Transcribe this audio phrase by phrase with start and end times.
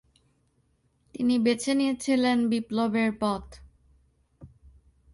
[1.15, 3.45] তিনি বেছে নিয়েছিলেন বিপ্লবের পথ।